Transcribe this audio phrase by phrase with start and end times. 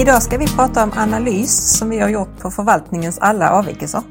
[0.00, 4.02] Idag ska vi prata om analys som vi har gjort på förvaltningens alla avvikelser.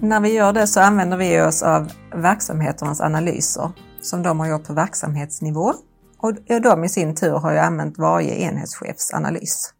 [0.00, 3.70] När vi gör det så använder vi oss av verksamheternas analyser
[4.00, 5.72] som de har gjort på verksamhetsnivå
[6.18, 9.74] och de i sin tur har ju använt varje enhetschefs analys.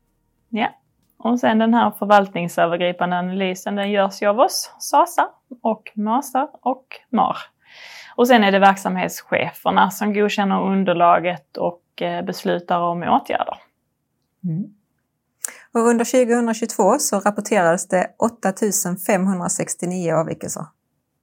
[0.48, 0.68] Ja,
[1.18, 5.28] och sen den här förvaltningsövergripande analysen den görs ju av oss, SASA
[5.62, 7.36] och MASA och MAR.
[8.16, 13.56] Och sen är det verksamhetscheferna som godkänner underlaget och eh, beslutar om åtgärder.
[14.44, 14.81] Mm.
[15.74, 20.66] Och under 2022 så rapporterades det 8569 avvikelser.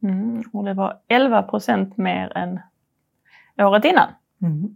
[0.04, 2.60] Mm, och det var 11 procent mer än
[3.68, 4.10] året innan.
[4.42, 4.70] Mm.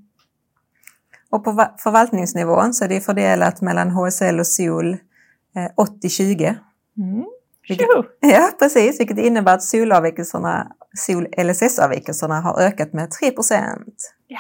[1.30, 4.98] Och på förvaltningsnivån så är det fördelat mellan HSL och SOL
[5.78, 6.56] 80-20.
[6.98, 7.26] Mm.
[8.20, 14.16] ja, precis, vilket innebär att SOL-avvikelserna, SOL-LSS-avvikelserna har ökat med 3 procent.
[14.28, 14.40] Ja.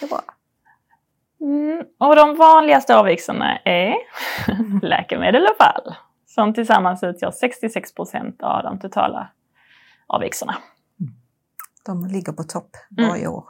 [0.00, 0.22] Det är bra.
[1.40, 3.94] Mm, och de vanligaste avvikelserna är
[4.82, 5.94] läkemedel och fall
[6.26, 9.28] som tillsammans utgör 66 procent av de totala
[10.06, 10.56] avvikelserna.
[11.86, 13.32] De ligger på topp varje mm.
[13.32, 13.44] år.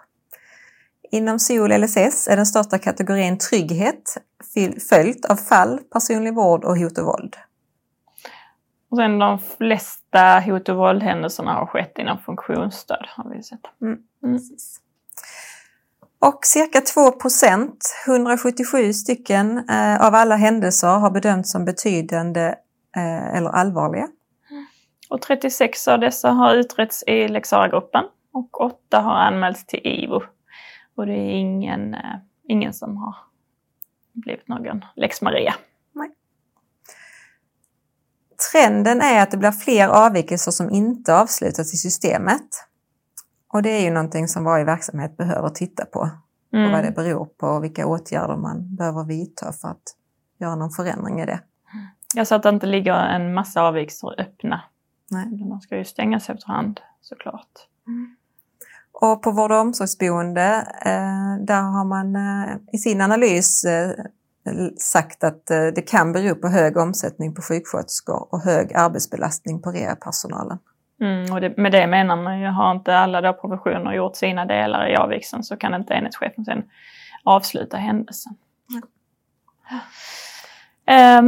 [1.10, 4.16] Inom SOL LSS är den största kategorin trygghet
[4.90, 7.36] följt av fall, personlig vård och hot och våld.
[8.90, 13.60] Och sen de flesta hot och våldhändelserna har skett inom funktionsstöd har vi sett.
[13.80, 13.98] Mm.
[14.24, 14.38] Mm.
[16.18, 17.70] Och cirka 2%
[18.06, 22.54] 177 stycken eh, av alla händelser har bedömts som betydande
[22.96, 24.08] eh, eller allvarliga.
[25.10, 30.22] Och 36 av dessa har utretts i Lex gruppen och 8 har anmälts till IVO.
[30.96, 32.16] Och det är ingen, eh,
[32.48, 33.14] ingen som har
[34.12, 35.54] blivit någon lex Maria.
[35.92, 36.10] Nej.
[38.52, 42.48] Trenden är att det blir fler avvikelser som inte avslutas i systemet.
[43.56, 46.10] Och det är ju någonting som varje verksamhet behöver titta på.
[46.52, 46.66] Mm.
[46.66, 49.82] Och vad det beror på och vilka åtgärder man behöver vidta för att
[50.38, 51.40] göra någon förändring i det.
[52.14, 54.60] Ja, så att det inte ligger en massa avvikelser öppna.
[55.10, 55.26] Nej.
[55.26, 57.50] De ska ju stängas efterhand såklart.
[57.86, 58.16] Mm.
[58.92, 63.90] Och på vård och omsorgsboende, eh, där har man eh, i sin analys eh,
[64.78, 70.58] sagt att det kan bero på hög omsättning på sjuksköterskor och hög arbetsbelastning på rehabpersonalen.
[71.00, 74.44] Mm, och det, med det menar man ju, har inte alla då professioner gjort sina
[74.44, 76.64] delar i avvikelsen så kan inte enhetschefen sen
[77.24, 78.32] avsluta händelsen.
[78.70, 78.82] Mm.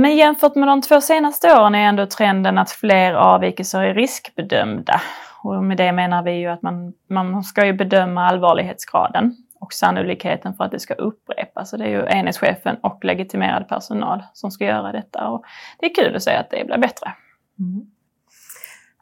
[0.00, 5.00] Men jämfört med de två senaste åren är ändå trenden att fler avvikelser är riskbedömda.
[5.42, 10.54] Och med det menar vi ju att man, man ska ju bedöma allvarlighetsgraden och sannolikheten
[10.54, 11.70] för att det ska upprepas.
[11.70, 15.28] Så det är ju enhetschefen och legitimerad personal som ska göra detta.
[15.28, 15.44] Och
[15.78, 17.12] det är kul att se att det blir bättre.
[17.58, 17.86] Mm.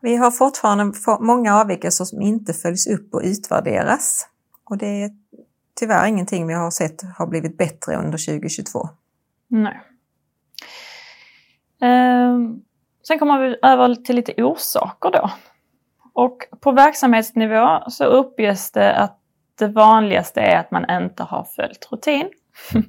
[0.00, 4.28] Vi har fortfarande många avvikelser som inte följs upp och utvärderas.
[4.64, 5.10] Och det är
[5.80, 8.88] tyvärr ingenting vi har sett har blivit bättre under 2022.
[9.48, 9.80] Nej.
[11.80, 12.60] Ehm,
[13.08, 15.30] sen kommer vi över till lite orsaker då.
[16.12, 19.20] Och på verksamhetsnivå så uppges det att
[19.58, 22.30] det vanligaste är att man inte har följt rutin.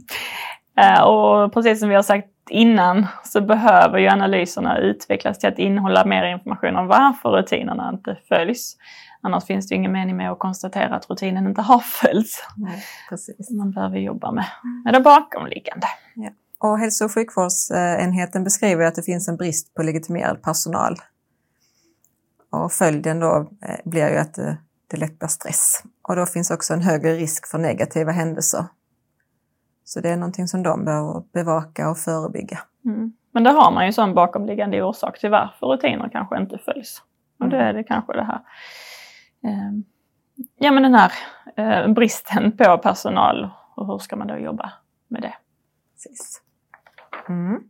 [0.78, 5.60] Ehm, och precis som vi har sagt innan så behöver ju analyserna utvecklas till att
[5.60, 8.78] innehålla mer information om varför rutinerna inte följs.
[9.22, 12.48] Annars finns det ingen mening med att konstatera att rutinen inte har följts.
[12.58, 13.50] Nej, precis.
[13.50, 14.46] Man behöver jobba med,
[14.86, 15.88] med det bakomliggande.
[16.16, 16.30] Ja.
[16.60, 20.96] Och hälso och sjukvårdsenheten beskriver att det finns en brist på legitimerad personal.
[22.52, 24.58] Och följden då eh, blir ju att det,
[24.92, 25.84] det lätt blir stress.
[26.02, 28.66] Och då finns också en högre risk för negativa händelser
[29.88, 32.60] så det är någonting som de behöver bevaka och förebygga.
[32.86, 33.14] Mm.
[33.32, 37.02] Men det har man ju som bakomliggande orsak till varför rutiner kanske inte följs.
[37.40, 37.68] Och då mm.
[37.68, 38.42] är det kanske det här,
[39.44, 39.72] eh,
[40.56, 41.12] ja men den här
[41.58, 44.74] eh, bristen på personal och hur ska man då jobba
[45.08, 45.34] med det?
[45.94, 46.42] Precis.
[47.30, 47.62] Mm.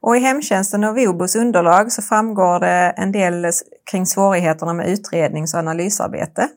[0.00, 3.46] Och i hemtjänsten och VOBOs underlag så framgår det en del
[3.90, 6.48] kring svårigheterna med utrednings och analysarbete.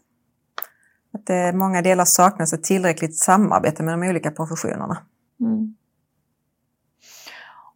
[1.14, 4.98] Att det många delar saknas ett tillräckligt samarbete med de olika professionerna.
[5.40, 5.76] Mm.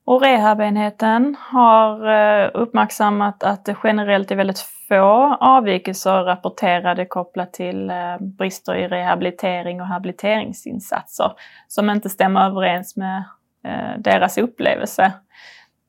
[0.05, 7.89] Och rehabenheten har eh, uppmärksammat att det generellt är väldigt få avvikelser rapporterade kopplat till
[7.89, 11.31] eh, brister i rehabilitering och habiliteringsinsatser
[11.67, 13.23] som inte stämmer överens med
[13.97, 15.13] deras upplevelse.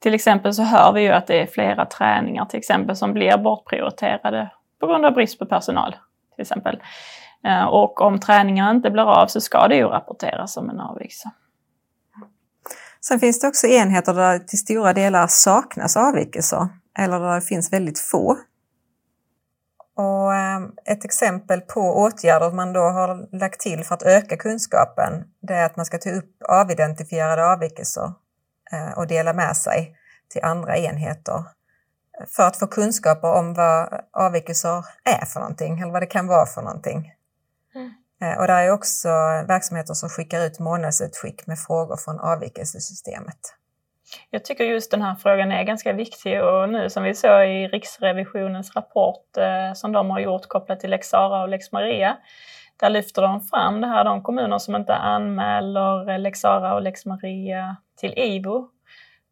[0.01, 3.37] Till exempel så hör vi ju att det är flera träningar till exempel som blir
[3.37, 4.51] bortprioriterade
[4.81, 5.93] på grund av brist på personal.
[6.35, 6.81] Till exempel.
[7.47, 11.31] Eh, och om träningen inte blir av så ska det ju rapporteras som en avvikelse.
[13.01, 16.69] Sen finns det också enheter där det till stora delar saknas avvikelser
[16.99, 18.37] eller där det finns väldigt få.
[19.97, 25.25] Och eh, ett exempel på åtgärder man då har lagt till för att öka kunskapen,
[25.41, 28.13] det är att man ska ta upp avidentifierade avvikelser
[28.73, 29.97] eh, och dela med sig
[30.29, 31.45] till andra enheter
[32.37, 36.47] för att få kunskaper om vad avvikelser är för någonting eller vad det kan vara
[36.47, 37.14] för någonting.
[37.75, 37.93] Mm.
[38.39, 39.09] Och det är också
[39.49, 43.39] verksamheter som skickar ut månadsutskick med frågor från avvikelsesystemet.
[44.31, 47.69] Jag tycker just den här frågan är ganska viktig och nu som vi såg i
[47.69, 52.17] Riksrevisionens rapport eh, som de har gjort kopplat till Lex Sara och Lex Maria,
[52.81, 57.07] där lyfter de fram det här, de kommuner som inte anmäler Lex Sara och Lex
[57.07, 58.69] Maria till IVO.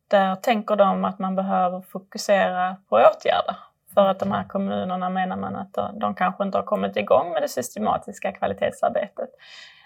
[0.08, 3.56] Där tänker de att man behöver fokusera på åtgärder.
[3.94, 7.42] För att de här kommunerna menar man att de kanske inte har kommit igång med
[7.42, 9.30] det systematiska kvalitetsarbetet.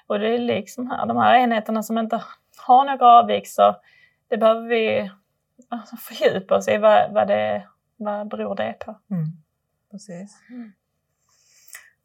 [0.07, 2.23] Och det är liksom här, de här enheterna som inte
[2.67, 3.75] har några avvikelser
[4.29, 5.11] det behöver vi
[5.69, 6.79] alltså, fördjupa oss i.
[6.79, 9.01] Vad, vad, det, vad beror det på?
[9.11, 9.27] Mm.
[9.91, 10.37] Precis.
[10.51, 10.73] Mm.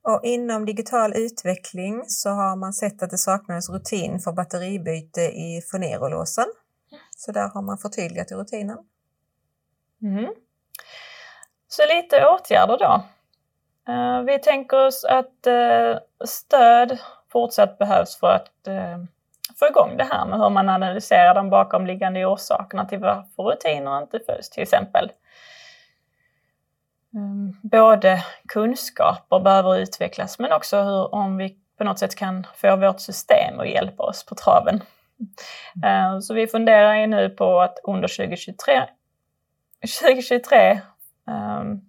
[0.04, 5.62] Och inom digital utveckling så har man sett att det saknades rutin för batteribyte i
[5.72, 6.46] Fonerolåsen.
[7.18, 8.78] Så där har man förtydligat i rutinen.
[10.02, 10.34] Mm.
[11.74, 13.04] Så lite åtgärder då.
[13.94, 16.98] Eh, vi tänker oss att eh, stöd
[17.32, 18.98] fortsatt behövs för att eh,
[19.60, 24.20] få igång det här med hur man analyserar de bakomliggande orsakerna till varför rutiner inte
[24.20, 25.12] följs till exempel.
[27.16, 32.76] Ehm, både kunskaper behöver utvecklas men också hur, om vi på något sätt kan få
[32.76, 34.84] vårt system att hjälpa oss på traven.
[35.84, 36.22] Mm.
[36.22, 38.84] Så vi funderar nu på att under 2023,
[40.02, 40.82] 2023
[41.32, 41.82] Ehm,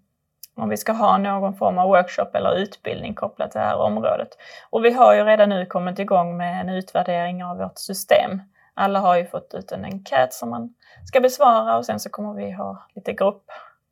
[0.54, 4.28] om vi ska ha någon form av workshop eller utbildning kopplat till det här området.
[4.70, 8.42] Och vi har ju redan nu kommit igång med en utvärdering av vårt system.
[8.74, 10.74] Alla har ju fått ut en enkät som man
[11.08, 13.44] ska besvara och sen så kommer vi ha lite grupp,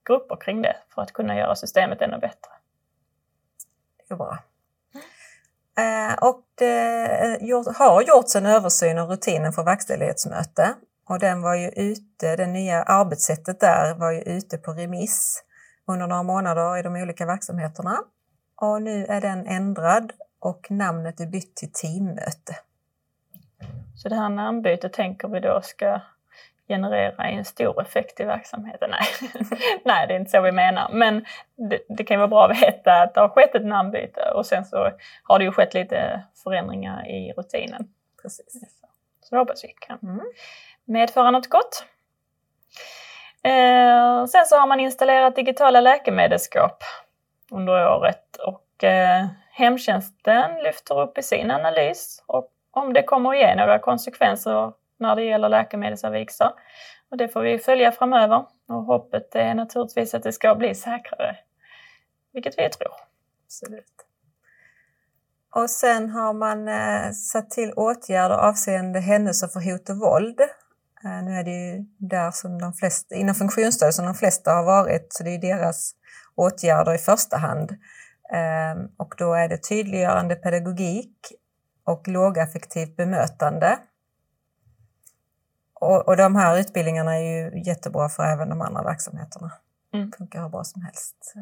[0.09, 2.51] grupper kring det för att kunna göra systemet ännu bättre.
[4.09, 4.39] Det är bra.
[5.79, 10.75] Eh, och det eh, har gjorts en översyn av rutinen för verkställighetsmöte
[11.11, 15.45] och den var ju ute, det nya arbetssättet där var ju ute på remiss
[15.87, 17.99] under några månader i de olika verksamheterna.
[18.61, 22.57] Och nu är den ändrad och namnet är bytt till teammöte.
[23.97, 26.01] Så det här namnbytet tänker vi då ska
[26.69, 28.91] generera en stor effekt i verksamheten?
[28.91, 29.31] Nej,
[29.85, 30.91] Nej det är inte så vi menar.
[30.93, 31.25] Men
[31.71, 34.65] det, det kan vara bra att veta att det har skett ett namnbyte och sen
[34.65, 34.91] så
[35.23, 37.89] har det ju skett lite förändringar i rutinen.
[38.23, 38.81] Precis.
[39.21, 40.21] Så det hoppas vi kan mm
[40.91, 41.85] medföra något gott.
[43.43, 46.83] Eh, sen så har man installerat digitala läkemedelsskåp
[47.51, 53.39] under året och eh, hemtjänsten lyfter upp i sin analys och om det kommer att
[53.39, 56.51] ge några konsekvenser när det gäller läkemedelsavvikelser.
[57.11, 61.37] Och det får vi följa framöver och hoppet är naturligtvis att det ska bli säkrare,
[62.33, 62.95] vilket vi tror.
[63.47, 64.07] Absolut.
[65.55, 70.41] Och sen har man eh, satt till åtgärder avseende händelser för hot och våld
[71.03, 75.13] nu är det ju där som de flesta, inom funktionsstöd som de flesta har varit,
[75.13, 75.95] så det är deras
[76.35, 77.77] åtgärder i första hand.
[78.33, 81.33] Ehm, och då är det tydliggörande pedagogik
[81.85, 83.79] och lågaffektivt bemötande.
[85.75, 89.53] Och, och de här utbildningarna är ju jättebra för även de andra verksamheterna.
[89.95, 90.13] Mm.
[90.13, 91.35] Funkar hur bra som helst.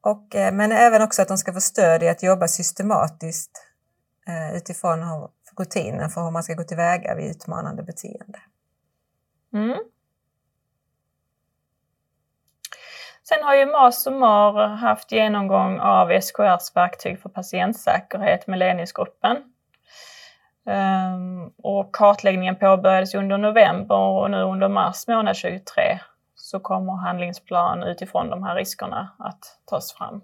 [0.00, 3.50] Och, eh, men även också att de ska få stöd i att jobba systematiskt
[4.26, 5.02] eh, utifrån
[5.60, 8.38] rutinen för hur man ska gå tillväga vid utmanande beteende.
[9.54, 9.78] Mm.
[13.28, 19.36] Sen har ju MAS och MAR haft genomgång av SKRs verktyg för patientsäkerhet med ledningsgruppen.
[20.66, 26.00] Ehm, och kartläggningen påbörjades under november och nu under mars månad 2023
[26.34, 30.22] så kommer handlingsplan utifrån de här riskerna att tas fram.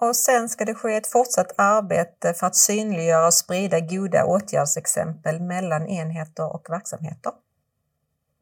[0.00, 5.40] Och sen ska det ske ett fortsatt arbete för att synliggöra och sprida goda åtgärdsexempel
[5.40, 7.32] mellan enheter och verksamheter.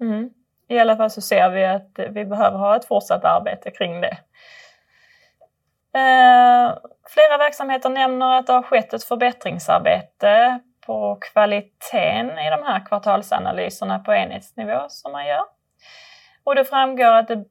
[0.00, 0.30] Mm.
[0.68, 4.18] I alla fall så ser vi att vi behöver ha ett fortsatt arbete kring det.
[5.94, 12.86] Eh, flera verksamheter nämner att det har skett ett förbättringsarbete på kvaliteten i de här
[12.86, 15.44] kvartalsanalyserna på enhetsnivå som man gör.
[16.44, 17.44] Och det framgår att det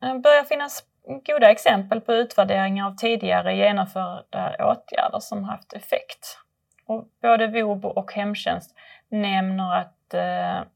[0.00, 0.82] börjar finnas
[1.26, 6.38] goda exempel på utvärderingar av tidigare genomförda åtgärder som haft effekt.
[6.86, 8.74] Och både VOBO och hemtjänst
[9.08, 10.68] nämner att eh,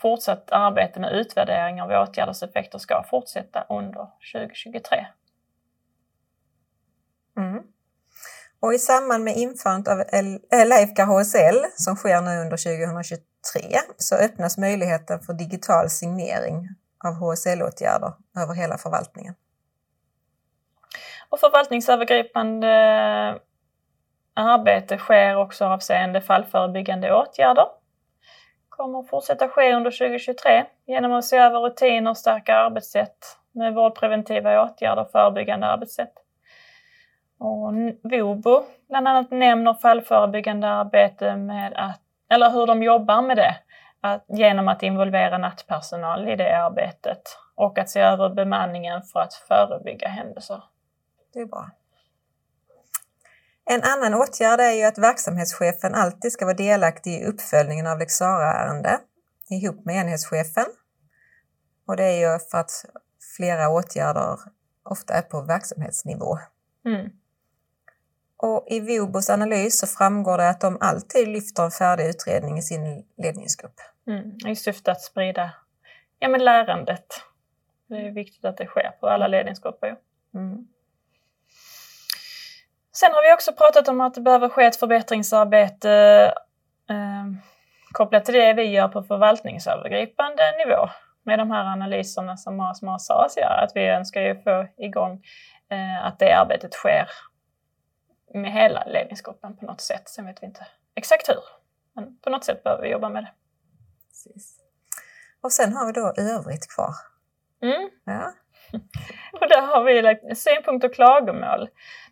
[0.00, 5.06] fortsatt arbete med utvärdering av åtgärders effekter ska fortsätta under 2023.
[7.36, 7.62] Mm.
[8.60, 10.04] Och i samband med införandet av
[10.66, 13.22] Leifka HSL som sker nu under 2023
[13.96, 16.68] så öppnas möjligheten för digital signering
[17.04, 19.34] av HSL-åtgärder över hela förvaltningen.
[21.30, 22.68] Och förvaltningsövergripande
[24.36, 27.66] eh, arbete sker också avseende fallförebyggande åtgärder.
[28.68, 33.18] Kommer att fortsätta ske under 2023 genom att se över rutiner och stärka arbetssätt
[33.52, 36.12] med vårdpreventiva åtgärder och förebyggande arbetssätt.
[37.38, 37.72] Och
[38.02, 43.56] VOBO bland annat nämner fallförebyggande arbete med att, eller hur de jobbar med det,
[44.00, 47.22] att, genom att involvera nattpersonal i det arbetet
[47.54, 50.62] och att se över bemanningen för att förebygga händelser.
[51.32, 51.70] Det är bra.
[53.64, 58.20] En annan åtgärd är ju att verksamhetschefen alltid ska vara delaktig i uppföljningen av lex
[58.20, 59.00] ärende
[59.50, 60.66] ihop med enhetschefen.
[61.86, 62.84] Och det är ju för att
[63.36, 64.38] flera åtgärder
[64.82, 66.38] ofta är på verksamhetsnivå.
[66.84, 67.10] Mm.
[68.36, 72.62] Och I Vobos analys så framgår det att de alltid lyfter en färdig utredning i
[72.62, 73.80] sin ledningsgrupp.
[74.06, 75.50] Mm, I syfte att sprida
[76.18, 77.06] ja, men lärandet.
[77.86, 79.96] Det är viktigt att det sker på alla ledningsgrupper.
[80.34, 80.68] Mm.
[82.92, 85.90] Sen har vi också pratat om att det behöver ske ett förbättringsarbete
[86.90, 87.26] eh,
[87.92, 90.88] kopplat till det vi gör på förvaltningsövergripande nivå
[91.22, 93.64] med de här analyserna som Asma sa gör.
[93.64, 95.24] Att vi önskar ju få igång
[95.70, 97.08] eh, att det arbetet sker
[98.34, 100.08] med hela ledningsgruppen på något sätt.
[100.08, 101.42] Sen vet vi inte exakt hur,
[101.94, 103.32] men på något sätt behöver vi jobba med det.
[104.08, 104.56] Precis.
[105.42, 106.94] Och sen har vi då övrigt kvar.
[107.62, 107.90] Mm.
[108.04, 108.32] Ja.
[109.40, 111.68] Och där har vi synpunkter och klagomål.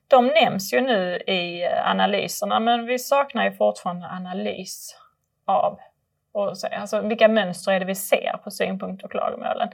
[0.08, 4.96] De nämns ju nu i eh, analyserna men vi saknar ju fortfarande analys
[5.46, 5.78] av
[6.32, 9.68] och så, alltså, vilka mönster är det vi ser på synpunkter och klagomålen.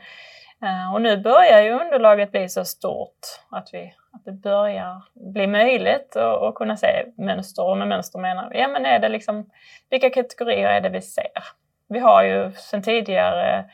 [0.62, 3.18] Eh, och nu börjar ju underlaget bli så stort
[3.50, 7.64] att, vi, att det börjar bli möjligt att, att kunna se mönster.
[7.64, 9.50] Och med mönster menar vi, ja men är det liksom,
[9.90, 11.44] vilka kategorier är det vi ser?
[11.88, 13.64] Vi har ju sedan tidigare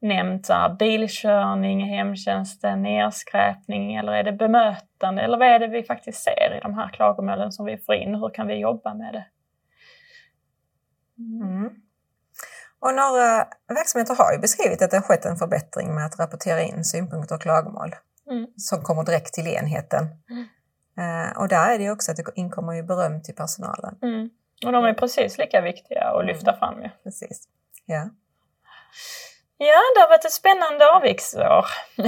[0.00, 5.82] nämnt så bilkörning i hemtjänsten, nedskräpning eller är det bemötande eller vad är det vi
[5.82, 8.14] faktiskt ser i de här klagomålen som vi får in?
[8.14, 9.26] Hur kan vi jobba med det?
[11.18, 11.70] Mm.
[12.80, 16.62] Och några verksamheter har ju beskrivit att det har skett en förbättring med att rapportera
[16.62, 17.94] in synpunkter och klagomål
[18.30, 18.46] mm.
[18.56, 20.04] som kommer direkt till enheten.
[20.30, 20.46] Mm.
[20.98, 23.98] Uh, och där är det också att det inkommer ju beröm till personalen.
[24.02, 24.30] Mm.
[24.64, 26.58] Och de är precis lika viktiga att lyfta mm.
[26.58, 26.88] fram ju.
[27.02, 27.48] Precis.
[27.86, 28.10] Ja.
[29.58, 31.66] Ja, det har varit ett spännande avviksår.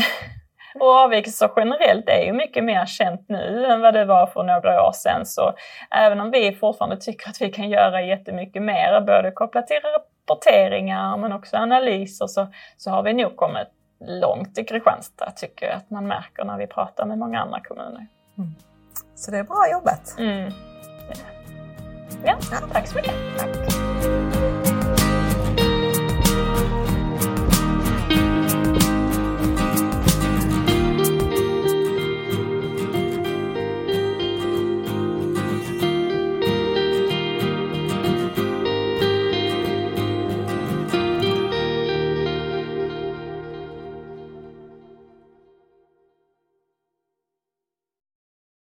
[0.80, 4.88] Och avvikelser generellt är ju mycket mer känt nu än vad det var för några
[4.88, 5.26] år sedan.
[5.26, 5.54] Så
[5.90, 11.16] även om vi fortfarande tycker att vi kan göra jättemycket mer, både kopplat till rapporteringar
[11.16, 13.68] men också analyser, så, så har vi nog kommit
[14.00, 18.06] långt i Kristianstad tycker jag att man märker när vi pratar med många andra kommuner.
[18.38, 18.54] Mm.
[19.14, 20.14] Så det är bra jobbat!
[20.18, 20.52] Mm.
[22.24, 22.36] Ja,
[22.72, 23.14] tack så mycket!
[23.38, 23.87] Tack.